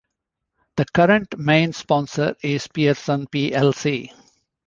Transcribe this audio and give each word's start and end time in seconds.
The 0.77 0.85
current 0.95 1.37
main 1.37 1.73
sponsor 1.73 2.35
is 2.41 2.67
Pearson 2.67 3.27
plc. 3.27 4.11